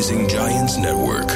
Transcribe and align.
Rising 0.00 0.28
Giants 0.28 0.76
Network. 0.78 1.30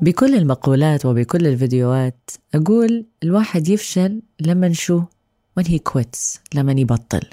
بكل 0.00 0.34
المقولات 0.34 1.06
وبكل 1.06 1.46
الفيديوهات 1.46 2.30
أقول 2.54 3.06
الواحد 3.22 3.68
يفشل 3.68 4.22
لما 4.40 4.72
شو 4.72 5.02
when 5.60 5.64
he 5.64 5.78
quits 5.92 6.38
لما 6.54 6.72
يبطل. 6.72 7.30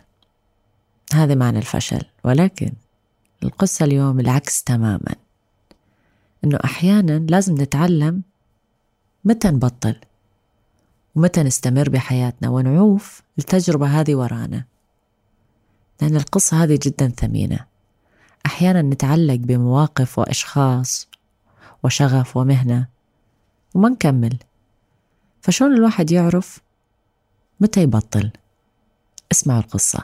هذا 1.14 1.36
معنى 1.36 1.58
الفشل 1.58 2.02
ولكن 2.24 2.72
القصة 3.44 3.86
اليوم 3.86 4.20
العكس 4.20 4.64
تماما. 4.64 5.16
إنه 6.44 6.60
أحيانا 6.66 7.26
لازم 7.30 7.62
نتعلم 7.62 8.22
متى 9.26 9.48
نبطل 9.48 9.96
ومتى 11.16 11.44
نستمر 11.44 11.90
بحياتنا 11.90 12.50
ونعوف 12.50 13.22
التجربة 13.40 13.88
هذه 13.88 14.16
ورانا. 14.16 14.64
لأن 16.02 16.16
القصة 16.16 16.64
هذه 16.64 16.80
جدا 16.82 17.08
ثمينة. 17.08 17.71
أحيانا 18.46 18.82
نتعلق 18.82 19.36
بمواقف 19.36 20.20
وأشخاص 20.20 21.08
وشغف 21.84 22.38
ومهنة 22.38 22.88
وما 23.74 23.90
نكمل. 23.90 24.38
فشون 25.42 25.74
الواحد 25.74 26.12
يعرف 26.12 26.60
متى 27.60 27.82
يبطل؟ 27.82 28.32
اسمعوا 29.32 29.60
القصة. 29.60 30.04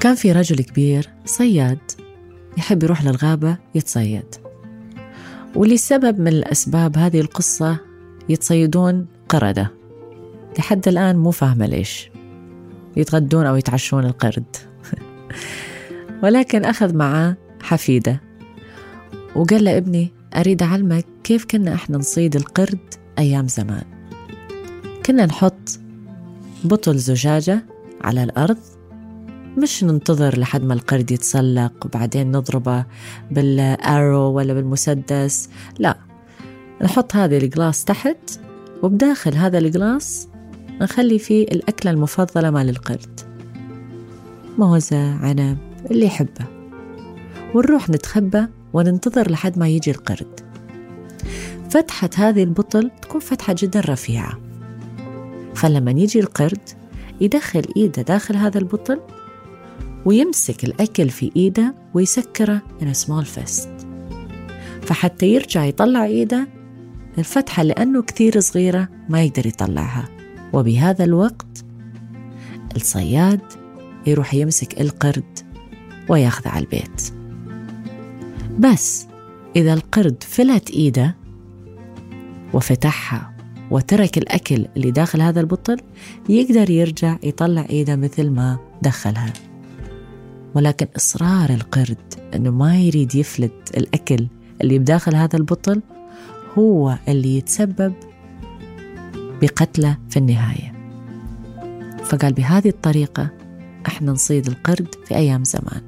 كان 0.00 0.14
في 0.14 0.32
رجل 0.32 0.56
كبير 0.56 1.10
صياد 1.24 1.78
يحب 2.58 2.82
يروح 2.82 3.04
للغابة 3.04 3.56
يتصيد. 3.74 4.34
ولسبب 5.56 6.20
من 6.20 6.28
الأسباب 6.28 6.98
هذه 6.98 7.20
القصة 7.20 7.78
يتصيدون 8.28 9.06
قردة. 9.28 9.79
لحد 10.58 10.88
الآن 10.88 11.16
مو 11.16 11.30
فاهمة 11.30 11.66
ليش. 11.66 12.10
يتغدون 12.96 13.46
أو 13.46 13.56
يتعشون 13.56 14.04
القرد. 14.04 14.56
ولكن 16.22 16.64
أخذ 16.64 16.96
معاه 16.96 17.36
حفيدة. 17.62 18.20
وقال 19.36 19.64
له 19.64 19.76
ابني 19.76 20.12
أريد 20.36 20.62
أعلمك 20.62 21.04
كيف 21.24 21.44
كنا 21.44 21.74
إحنا 21.74 21.98
نصيد 21.98 22.36
القرد 22.36 22.94
أيام 23.18 23.48
زمان. 23.48 23.84
كنا 25.06 25.26
نحط 25.26 25.80
بطل 26.64 26.98
زجاجة 26.98 27.64
على 28.00 28.24
الأرض 28.24 28.58
مش 29.58 29.84
ننتظر 29.84 30.38
لحد 30.38 30.64
ما 30.64 30.74
القرد 30.74 31.10
يتسلق 31.10 31.72
وبعدين 31.84 32.30
نضربه 32.30 32.84
بالأرو 33.30 34.32
ولا 34.32 34.52
بالمسدس 34.52 35.48
لا. 35.78 35.96
نحط 36.82 37.16
هذه 37.16 37.38
الجلاس 37.38 37.84
تحت 37.84 38.40
وبداخل 38.82 39.34
هذا 39.34 39.58
الجلاس 39.58 40.28
نخلي 40.80 41.18
فيه 41.18 41.42
الأكلة 41.42 41.90
المفضلة 41.90 42.50
مال 42.50 42.68
القرد. 42.68 43.20
موزة 44.58 45.14
عنب 45.14 45.58
اللي 45.90 46.06
يحبه. 46.06 46.46
ونروح 47.54 47.90
نتخبى 47.90 48.46
وننتظر 48.72 49.30
لحد 49.30 49.58
ما 49.58 49.68
يجي 49.68 49.90
القرد. 49.90 50.40
فتحة 51.70 52.10
هذه 52.16 52.42
البطل 52.42 52.90
تكون 53.02 53.20
فتحة 53.20 53.54
جدا 53.58 53.80
رفيعة. 53.80 54.38
فلما 55.54 55.90
يجي 55.90 56.20
القرد 56.20 56.68
يدخل 57.20 57.62
إيده 57.76 58.02
داخل 58.02 58.36
هذا 58.36 58.58
البطل 58.58 59.00
ويمسك 60.04 60.64
الأكل 60.64 61.08
في 61.08 61.32
إيده 61.36 61.74
ويسكره 61.94 62.62
in 62.80 62.84
a 62.84 63.06
small 63.06 63.24
fist. 63.24 63.68
فحتى 64.82 65.26
يرجع 65.26 65.64
يطلع 65.64 66.04
إيده 66.04 66.48
الفتحة 67.18 67.62
لأنه 67.62 68.02
كثير 68.02 68.40
صغيرة 68.40 68.88
ما 69.08 69.22
يقدر 69.22 69.46
يطلعها. 69.46 70.19
وبهذا 70.52 71.04
الوقت 71.04 71.64
الصياد 72.76 73.40
يروح 74.06 74.34
يمسك 74.34 74.80
القرد 74.80 75.38
وياخذه 76.08 76.48
على 76.48 76.64
البيت. 76.64 77.12
بس 78.58 79.06
إذا 79.56 79.74
القرد 79.74 80.22
فلت 80.22 80.70
إيده 80.70 81.16
وفتحها 82.52 83.36
وترك 83.70 84.18
الأكل 84.18 84.66
اللي 84.76 84.90
داخل 84.90 85.20
هذا 85.20 85.40
البطل 85.40 85.76
يقدر 86.28 86.70
يرجع 86.70 87.16
يطلع 87.22 87.66
إيده 87.70 87.96
مثل 87.96 88.30
ما 88.30 88.58
دخلها. 88.82 89.32
ولكن 90.54 90.86
إصرار 90.96 91.50
القرد 91.50 92.14
أنه 92.34 92.50
ما 92.50 92.80
يريد 92.80 93.14
يفلت 93.14 93.76
الأكل 93.76 94.26
اللي 94.60 94.78
بداخل 94.78 95.14
هذا 95.14 95.36
البطل 95.36 95.82
هو 96.58 96.98
اللي 97.08 97.36
يتسبب 97.36 97.92
بقتله 99.42 99.98
في 100.10 100.16
النهاية. 100.16 100.72
فقال 102.04 102.32
بهذه 102.32 102.68
الطريقة 102.68 103.30
إحنا 103.86 104.12
نصيد 104.12 104.46
القرد 104.46 104.94
في 105.04 105.16
أيام 105.16 105.44
زمان. 105.44 105.82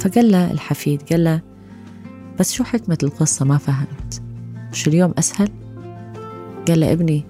فقال 0.00 0.30
له 0.32 0.50
الحفيد 0.50 1.02
قال 1.02 1.24
له 1.24 1.40
بس 2.40 2.52
شو 2.52 2.64
حكمة 2.64 2.98
القصة؟ 3.02 3.44
ما 3.44 3.58
فهمت. 3.58 4.22
شو 4.72 4.90
اليوم 4.90 5.14
أسهل؟ 5.18 5.48
قال 6.68 6.80
له 6.80 6.92
ابني 6.92 7.24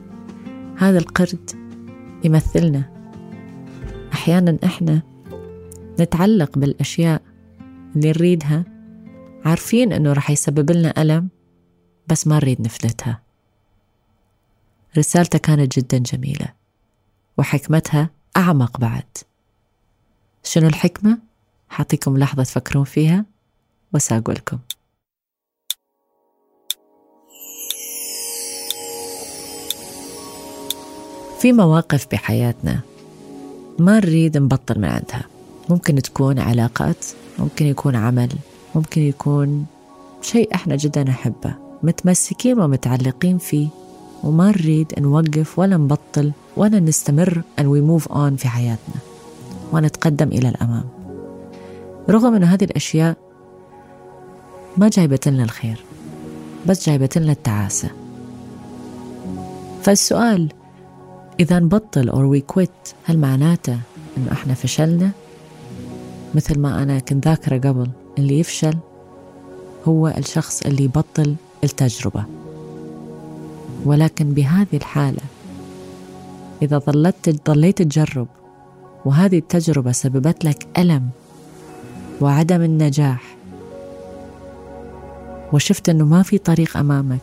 هذا 0.79 0.99
القرد 0.99 1.51
يمثلنا. 2.25 2.83
أحيانا 4.13 4.59
إحنا 4.65 5.03
نتعلق 6.01 6.59
بالأشياء 6.59 7.23
اللي 7.97 8.09
نريدها 8.09 8.65
عارفين 9.45 9.93
إنه 9.93 10.13
رح 10.13 10.31
يسبب 10.31 10.71
لنا 10.71 11.03
ألم 11.03 11.29
بس 12.09 12.27
ما 12.27 12.37
نريد 12.37 12.61
نفلتها 12.61 13.23
رسالته 14.99 15.39
كانت 15.39 15.79
جدا 15.79 15.99
جميلة 15.99 16.49
وحكمتها 17.39 18.11
أعمق 18.37 18.81
بعد. 18.81 19.05
شنو 20.45 20.69
الحكمة؟ 20.69 21.19
حاعطيكم 21.69 22.19
لحظة 22.19 22.43
تفكرون 22.43 22.85
فيها 22.85 23.25
وساقول 23.95 24.35
لكم 24.35 24.59
في 31.41 31.53
مواقف 31.53 32.07
بحياتنا 32.13 32.81
ما 33.79 33.97
نريد 34.01 34.39
نبطل 34.39 34.79
من 34.79 34.85
عندها. 34.85 35.25
ممكن 35.71 35.95
تكون 35.95 36.39
علاقات 36.39 37.05
ممكن 37.39 37.67
يكون 37.67 37.97
عمل 37.97 38.33
ممكن 38.75 39.03
يكون 39.03 39.67
شيء 40.23 40.55
إحنا 40.55 40.77
جدا 40.77 41.03
نحبه 41.03 41.55
متمسكين 41.83 42.61
ومتعلقين 42.61 43.39
فيه. 43.39 43.69
وما 44.25 44.49
نريد 44.49 44.93
نوقف 44.99 45.59
ولا 45.59 45.77
نبطل 45.77 46.33
ولا 46.57 46.81
نستمر 46.81 47.43
and 47.61 47.65
we 47.65 47.81
move 47.91 48.13
on 48.13 48.37
في 48.37 48.49
حياتنا 48.49 48.95
ونتقدم 49.73 50.29
إلى 50.29 50.49
الأمام. 50.49 50.85
رغم 52.11 52.35
أن 52.35 52.45
هذه 52.45 52.65
الأشياء 52.65 53.17
ما 54.77 54.89
جايبت 54.89 55.29
لنا 55.29 55.45
الخير 55.45 55.85
بس 56.67 56.87
جايبت 56.87 57.19
لنا 57.19 57.33
التعاسة. 57.33 57.91
فالسؤال 59.83 60.53
إذا 61.41 61.59
نبطل 61.59 62.11
or 62.11 62.39
we 62.39 62.55
quit 62.55 62.95
هل 63.05 63.19
معناته 63.19 63.79
إنه 64.17 64.33
إحنا 64.33 64.55
فشلنا؟ 64.55 65.11
مثل 66.35 66.59
ما 66.59 66.83
أنا 66.83 66.99
كنت 66.99 67.29
ذاكرة 67.29 67.69
قبل 67.69 67.91
اللي 68.19 68.41
يفشل 68.41 68.75
هو 69.89 70.09
الشخص 70.09 70.63
اللي 70.63 70.85
يبطل 70.85 71.35
التجربة. 71.65 72.25
ولكن 73.85 74.33
بهذه 74.33 74.77
الحالة 74.77 75.23
إذا 76.63 76.79
ظلت 76.79 77.51
ضليت 77.51 77.83
تجرب 77.83 78.29
وهذه 79.05 79.39
التجربة 79.39 79.93
سببت 79.93 80.45
لك 80.45 80.67
ألم 80.79 81.09
وعدم 82.21 82.63
النجاح 82.63 83.37
وشفت 85.53 85.89
أنه 85.89 86.05
ما 86.05 86.23
في 86.23 86.39
طريق 86.39 86.77
أمامك 86.77 87.21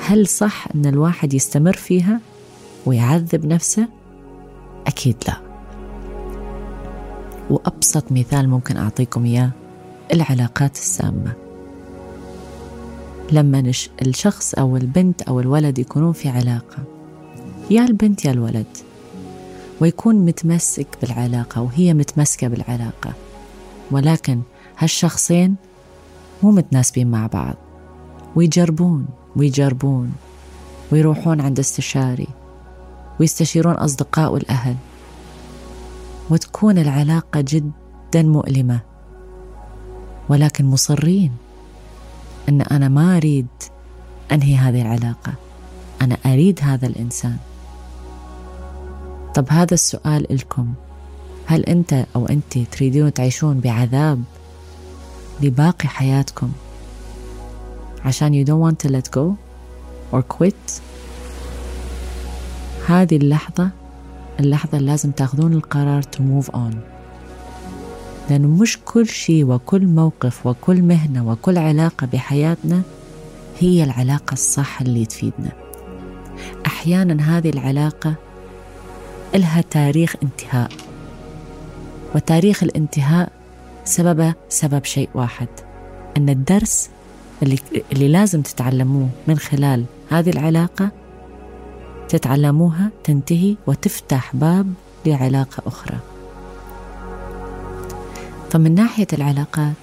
هل 0.00 0.26
صح 0.26 0.68
أن 0.74 0.86
الواحد 0.86 1.34
يستمر 1.34 1.72
فيها 1.72 2.20
ويعذب 2.86 3.46
نفسه؟ 3.46 3.88
أكيد 4.86 5.16
لا 5.28 5.36
وأبسط 7.50 8.12
مثال 8.12 8.48
ممكن 8.48 8.76
أعطيكم 8.76 9.24
إياه 9.24 9.50
العلاقات 10.12 10.76
السامة 10.76 11.47
لما 13.32 13.72
الشخص 14.02 14.54
أو 14.54 14.76
البنت 14.76 15.22
أو 15.22 15.40
الولد 15.40 15.78
يكونون 15.78 16.12
في 16.12 16.28
علاقة. 16.28 16.78
يا 17.70 17.84
البنت 17.84 18.24
يا 18.24 18.30
الولد. 18.30 18.66
ويكون 19.80 20.16
متمسك 20.16 20.86
بالعلاقة 21.02 21.62
وهي 21.62 21.94
متمسكة 21.94 22.48
بالعلاقة. 22.48 23.12
ولكن 23.90 24.40
هالشخصين 24.78 25.56
مو 26.42 26.50
متناسبين 26.50 27.10
مع 27.10 27.26
بعض. 27.26 27.54
ويجربون 28.36 29.06
ويجربون 29.36 30.12
ويروحون 30.92 31.40
عند 31.40 31.58
استشاري 31.58 32.28
ويستشيرون 33.20 33.74
أصدقاء 33.74 34.32
والأهل 34.32 34.76
وتكون 36.30 36.78
العلاقة 36.78 37.40
جدا 37.40 38.22
مؤلمة. 38.22 38.80
ولكن 40.28 40.64
مصرين. 40.64 41.32
أن 42.48 42.60
أنا 42.62 42.88
ما 42.88 43.16
أريد 43.16 43.46
أنهي 44.32 44.56
هذه 44.56 44.82
العلاقة. 44.82 45.32
أنا 46.02 46.16
أريد 46.26 46.60
هذا 46.62 46.86
الإنسان. 46.86 47.36
طب 49.34 49.46
هذا 49.50 49.74
السؤال 49.74 50.26
لكم. 50.30 50.74
هل 51.46 51.64
أنت 51.64 52.06
أو 52.16 52.26
أنت 52.26 52.58
تريدون 52.58 53.12
تعيشون 53.12 53.60
بعذاب 53.60 54.22
لباقي 55.42 55.88
حياتكم 55.88 56.52
عشان 58.04 58.44
you 58.44 58.46
don't 58.48 58.60
want 58.60 58.86
to 58.86 58.92
let 58.92 59.10
go 59.10 59.34
or 60.12 60.22
quit 60.38 60.80
هذه 62.88 63.16
اللحظة 63.16 63.70
اللحظة 64.40 64.78
اللي 64.78 64.90
لازم 64.90 65.10
تاخذون 65.10 65.52
القرار 65.52 66.02
to 66.02 66.18
move 66.18 66.54
on. 66.54 66.97
لأنه 68.30 68.48
مش 68.48 68.78
كل 68.84 69.08
شيء 69.08 69.44
وكل 69.44 69.86
موقف 69.86 70.46
وكل 70.46 70.82
مهنة 70.82 71.30
وكل 71.30 71.58
علاقة 71.58 72.06
بحياتنا 72.12 72.82
هي 73.58 73.84
العلاقة 73.84 74.32
الصح 74.32 74.80
اللي 74.80 75.06
تفيدنا. 75.06 75.52
أحيانا 76.66 77.38
هذه 77.38 77.50
العلاقة 77.50 78.14
إلها 79.34 79.60
تاريخ 79.70 80.14
انتهاء 80.22 80.70
وتاريخ 82.14 82.62
الانتهاء 82.62 83.32
سببه 83.84 84.34
سبب 84.48 84.84
شيء 84.84 85.08
واحد 85.14 85.48
أن 86.16 86.28
الدرس 86.28 86.90
اللي, 87.42 87.58
اللي 87.92 88.08
لازم 88.08 88.42
تتعلموه 88.42 89.08
من 89.28 89.38
خلال 89.38 89.84
هذه 90.10 90.30
العلاقة 90.30 90.90
تتعلموها 92.08 92.90
تنتهي 93.04 93.56
وتفتح 93.66 94.36
باب 94.36 94.72
لعلاقة 95.06 95.62
أخرى. 95.66 95.98
فمن 98.50 98.74
ناحية 98.74 99.06
العلاقات 99.12 99.74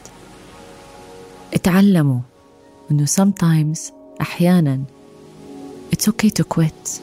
اتعلموا 1.54 2.20
إنه 2.92 3.06
sometimes 3.06 3.80
أحيانا 4.22 4.84
it's 5.96 6.08
okay 6.08 6.30
to 6.30 6.44
quit. 6.44 7.02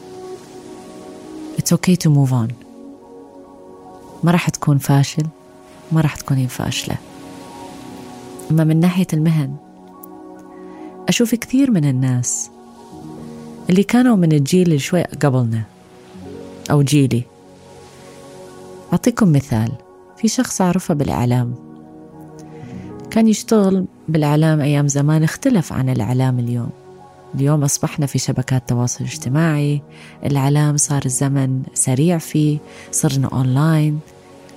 It's 1.59 1.73
okay 1.73 1.97
to 1.97 2.11
move 2.11 2.33
on. 2.33 2.53
ما 4.25 4.31
راح 4.31 4.49
تكون 4.49 4.79
فاشل 4.79 5.27
ما 5.93 6.01
راح 6.01 6.17
تكونين 6.17 6.47
فاشلة. 6.47 6.97
أما 8.51 8.65
من 8.65 8.81
ناحية 8.81 9.07
المهن 9.13 9.57
أشوف 11.09 11.35
كثير 11.35 11.71
من 11.71 11.85
الناس 11.85 12.51
اللي 13.71 13.83
كانوا 13.83 14.17
من 14.17 14.33
الجيل 14.33 14.63
اللي 14.63 14.79
شوي 14.79 15.03
قبلنا 15.03 15.63
أو 16.71 16.83
جيلي. 16.83 17.23
أعطيكم 18.93 19.33
مثال. 19.33 19.73
في 20.23 20.29
شخص 20.29 20.61
أعرفه 20.61 20.95
بالإعلام. 20.95 21.55
كان 23.11 23.29
يشتغل 23.29 23.87
بالإعلام 24.09 24.61
أيام 24.61 24.89
زمان 24.89 25.23
اختلف 25.23 25.73
عن 25.73 25.89
الإعلام 25.89 26.39
اليوم. 26.39 26.71
اليوم 27.35 27.65
أصبحنا 27.65 28.07
في 28.07 28.19
شبكات 28.19 28.61
التواصل 28.61 29.05
الاجتماعي 29.05 29.83
الإعلام 30.25 30.77
صار 30.77 31.03
الزمن 31.05 31.63
سريع 31.75 32.19
فيه 32.19 32.59
صرنا 32.93 33.29
أونلاين. 33.29 34.01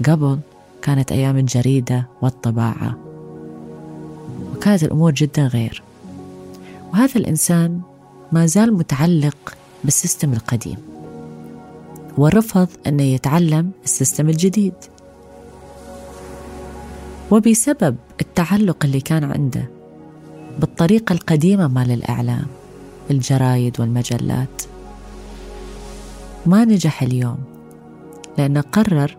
قبل 0.10 0.40
كانت 0.82 1.12
أيام 1.12 1.38
الجريدة 1.38 2.08
والطباعة. 2.22 2.98
وكانت 4.56 4.84
الأمور 4.84 5.12
جدا 5.12 5.48
غير. 5.48 5.84
وهذا 6.94 7.16
الإنسان 7.16 7.82
ما 8.32 8.46
زال 8.46 8.74
متعلق 8.74 9.58
بال 9.84 9.96
system 9.96 10.34
القديم. 10.34 10.78
ورفض 12.18 12.68
أنه 12.88 13.04
يتعلم 13.04 13.72
ال 13.84 13.90
system 13.90 14.30
الجديد. 14.30 14.74
وبسبب 17.32 17.96
التعلق 18.22 18.86
اللي 18.86 19.02
كان 19.02 19.24
عنده 19.24 19.70
بالطريقة 20.60 21.14
القديمة 21.14 21.68
مال 21.68 21.92
الإعلام 21.92 22.46
الجرايد 23.12 23.80
والمجلات. 23.80 24.64
ما 26.46 26.66
نجح 26.66 27.04
اليوم 27.04 27.38
لأنه 28.38 28.62
قرر 28.62 29.18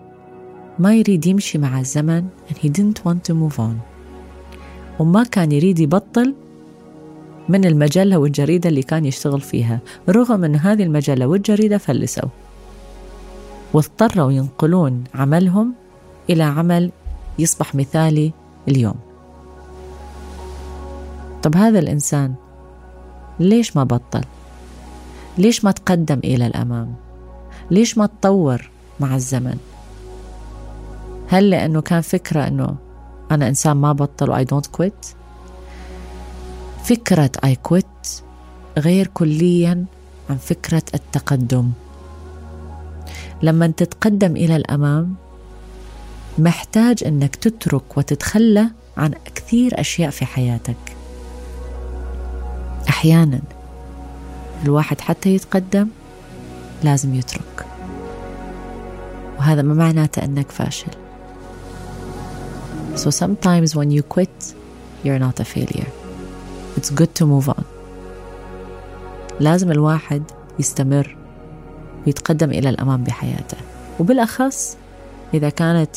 ما 0.78 0.94
يريد 0.94 1.26
يمشي 1.26 1.58
مع 1.58 1.80
الزمن 1.80 2.24
and 2.50 2.54
he 2.54 2.68
didn't 2.68 3.00
want 3.04 3.30
to 3.30 3.34
move 3.34 3.58
on. 3.58 3.76
وما 4.98 5.24
كان 5.24 5.52
يريد 5.52 5.78
يبطل 5.78 6.34
من 7.48 7.64
المجلة 7.64 8.18
والجريدة 8.18 8.68
اللي 8.68 8.82
كان 8.82 9.04
يشتغل 9.04 9.40
فيها. 9.40 9.80
رغم 10.08 10.44
أن 10.44 10.56
هذه 10.56 10.82
المجلة 10.82 11.26
والجريدة 11.26 11.78
فلسوا. 11.78 12.28
واضطروا 13.72 14.32
ينقلون 14.32 15.04
عملهم 15.14 15.74
إلى 16.30 16.42
عمل 16.42 16.90
يصبح 17.38 17.74
مثالي 17.74 18.32
اليوم 18.68 18.94
طب 21.42 21.56
هذا 21.56 21.78
الإنسان 21.78 22.34
ليش 23.40 23.76
ما 23.76 23.84
بطل؟ 23.84 24.24
ليش 25.38 25.64
ما 25.64 25.70
تقدم 25.70 26.18
إلى 26.24 26.46
الأمام؟ 26.46 26.94
ليش 27.70 27.98
ما 27.98 28.06
تطور 28.06 28.70
مع 29.00 29.14
الزمن؟ 29.14 29.58
هل 31.28 31.50
لأنه 31.50 31.80
كان 31.80 32.00
فكرة 32.00 32.48
أنه 32.48 32.76
أنا 33.30 33.48
إنسان 33.48 33.76
ما 33.76 33.92
بطل 33.92 34.30
و 34.30 34.36
I 34.36 34.44
don't 34.44 34.68
quit؟ 34.80 35.14
فكرة 36.84 37.30
I 37.46 37.54
quit 37.72 38.22
غير 38.78 39.06
كليا 39.06 39.84
عن 40.30 40.36
فكرة 40.36 40.82
التقدم 40.94 41.70
لما 43.42 43.66
تتقدم 43.66 44.36
إلى 44.36 44.56
الأمام 44.56 45.14
محتاج 46.38 47.04
أنك 47.04 47.36
تترك 47.36 47.96
وتتخلى 47.96 48.70
عن 48.96 49.14
كثير 49.34 49.80
أشياء 49.80 50.10
في 50.10 50.26
حياتك. 50.26 50.96
أحيانا 52.88 53.40
الواحد 54.64 55.00
حتى 55.00 55.34
يتقدم 55.34 55.88
لازم 56.84 57.14
يترك. 57.14 57.66
وهذا 59.38 59.62
ما 59.62 59.74
معناته 59.74 60.24
أنك 60.24 60.50
فاشل. 60.50 60.90
So 62.94 63.10
sometimes 63.10 63.74
when 63.74 63.90
you 63.90 64.02
quit 64.02 64.54
you're 65.04 65.18
not 65.18 65.40
a 65.40 65.44
failure. 65.44 65.90
It's 66.76 66.90
good 66.90 67.14
to 67.14 67.26
move 67.26 67.48
on. 67.48 67.64
لازم 69.40 69.70
الواحد 69.70 70.22
يستمر 70.58 71.16
ويتقدم 72.06 72.50
إلى 72.50 72.68
الأمام 72.68 73.04
بحياته. 73.04 73.56
وبالأخص 74.00 74.76
إذا 75.34 75.48
كانت 75.48 75.90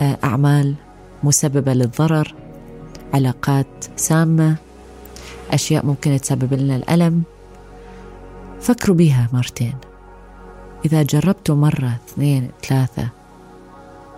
آه، 0.00 0.18
أعمال 0.24 0.74
مسببة 1.22 1.72
للضرر 1.72 2.34
علاقات 3.14 3.66
سامة 3.96 4.56
أشياء 5.52 5.86
ممكن 5.86 6.20
تسبب 6.20 6.54
لنا 6.54 6.76
الألم 6.76 7.22
فكروا 8.60 8.96
بها 8.96 9.28
مرتين. 9.32 9.74
إذا 10.84 11.02
جربتوا 11.02 11.54
مرة 11.54 11.98
اثنين 12.08 12.50
ثلاثة 12.68 13.08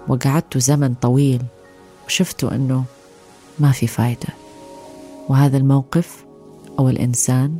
وقعدتوا 0.09 0.61
زمن 0.61 0.95
طويل 0.95 1.43
وشفتوا 2.07 2.55
أنه 2.55 2.85
ما 3.59 3.73
في 3.73 3.87
فايدة 3.87 4.29
وهذا 5.29 5.57
الموقف 5.57 6.25
أو 6.79 6.89
الإنسان 6.89 7.59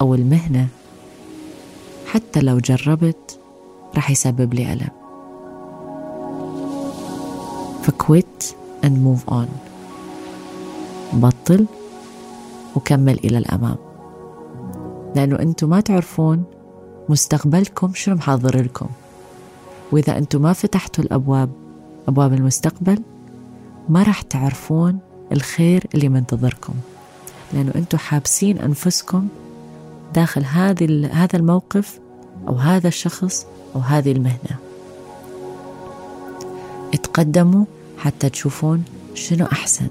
أو 0.00 0.14
المهنة 0.14 0.68
حتى 2.06 2.40
لو 2.40 2.58
جربت 2.58 3.40
راح 3.94 4.10
يسبب 4.10 4.54
لي 4.54 4.72
ألم. 4.72 4.95
فكويت 7.86 8.44
and 8.82 8.86
move 9.06 9.32
on. 9.32 9.46
بطل 11.12 11.66
وكمل 12.76 13.18
إلى 13.24 13.38
الأمام. 13.38 13.76
لأنه 15.16 15.38
أنتم 15.38 15.68
ما 15.68 15.80
تعرفون 15.80 16.44
مستقبلكم 17.08 17.94
شنو 17.94 18.14
محضر 18.14 18.62
لكم. 18.62 18.86
وإذا 19.92 20.18
أنتم 20.18 20.42
ما 20.42 20.52
فتحتوا 20.52 21.04
الأبواب 21.04 21.50
أبواب 22.08 22.32
المستقبل 22.32 23.02
ما 23.88 24.02
راح 24.02 24.22
تعرفون 24.22 24.98
الخير 25.32 25.86
اللي 25.94 26.08
منتظركم. 26.08 26.74
لأنه 27.52 27.72
أنتم 27.76 27.98
حابسين 27.98 28.58
أنفسكم 28.58 29.28
داخل 30.14 30.44
هذه 30.44 31.06
هذا 31.12 31.36
الموقف 31.36 32.00
أو 32.48 32.54
هذا 32.54 32.88
الشخص 32.88 33.46
أو 33.74 33.80
هذه 33.80 34.12
المهنة. 34.12 34.56
اتقدموا 36.94 37.64
حتى 37.98 38.28
تشوفون 38.28 38.84
شنو 39.14 39.46
أحسن. 39.46 39.88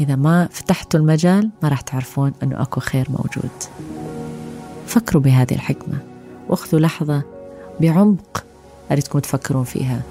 إذا 0.00 0.16
ما 0.16 0.48
فتحتوا 0.52 1.00
المجال 1.00 1.50
ما 1.62 1.68
راح 1.68 1.80
تعرفون 1.80 2.32
أنه 2.42 2.62
أكو 2.62 2.80
خير 2.80 3.06
موجود. 3.10 3.50
فكروا 4.86 5.22
بهذه 5.22 5.54
الحكمة 5.54 5.98
واخذوا 6.48 6.80
لحظة 6.80 7.22
بعمق 7.80 8.44
أريدكم 8.90 9.18
تفكرون 9.18 9.64
فيها. 9.64 10.02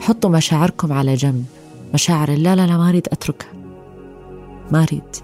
حطوا 0.00 0.30
مشاعركم 0.30 0.92
على 0.92 1.14
جنب. 1.14 1.44
مشاعر 1.94 2.30
لا 2.30 2.56
لا 2.56 2.66
لا 2.66 2.76
ما 2.76 2.88
أريد 2.88 3.08
أتركها. 3.12 3.48
ما 4.72 4.82
أريد. 4.82 5.16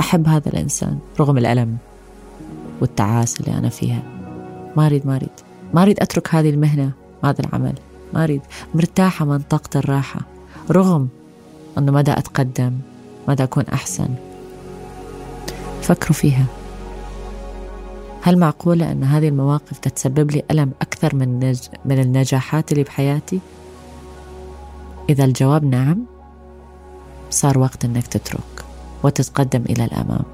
أحب 0.00 0.28
هذا 0.28 0.48
الإنسان 0.48 0.98
رغم 1.20 1.38
الألم 1.38 1.76
والتعاسة 2.80 3.40
اللي 3.40 3.58
أنا 3.58 3.68
فيها. 3.68 4.02
ما 4.76 4.86
أريد 4.86 5.06
ما 5.06 5.16
أريد. 5.16 5.30
ما 5.74 5.82
أريد 5.82 6.00
أترك 6.00 6.34
هذه 6.34 6.50
المهنة 6.50 6.90
هذا 7.24 7.40
العمل. 7.40 7.74
ما 8.14 8.24
أريد 8.24 8.40
مرتاحة 8.74 9.24
منطقة 9.24 9.78
الراحة 9.78 10.20
رغم 10.70 11.08
أنه 11.78 11.92
مدى 11.92 12.12
أتقدم 12.12 12.78
مدى 13.28 13.42
أكون 13.42 13.64
أحسن. 13.64 14.08
فكروا 15.82 16.14
فيها. 16.14 16.44
هل 18.22 18.38
معقولة 18.38 18.92
أن 18.92 19.04
هذه 19.04 19.28
المواقف 19.28 19.78
تتسبب 19.78 20.30
لي 20.30 20.42
ألم 20.50 20.72
أكثر 20.82 21.16
من, 21.16 21.38
نج... 21.38 21.60
من 21.84 22.00
النجاحات 22.00 22.72
اللي 22.72 22.84
بحياتي؟ 22.84 23.40
إذا 25.10 25.24
الجواب 25.24 25.64
نعم 25.64 26.04
صار 27.30 27.58
وقت 27.58 27.84
أنك 27.84 28.06
تترك 28.06 28.64
وتتقدم 29.02 29.62
إلى 29.70 29.84
الأمام. 29.84 30.24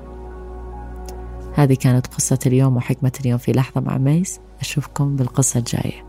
هذه 1.54 1.74
كانت 1.74 2.06
قصة 2.06 2.38
اليوم 2.46 2.76
وحكمة 2.76 3.12
اليوم 3.20 3.38
في 3.38 3.52
لحظة 3.52 3.80
مع 3.80 3.98
ميس. 3.98 4.40
أشوفكم 4.60 5.16
بالقصة 5.16 5.58
الجاية. 5.58 6.07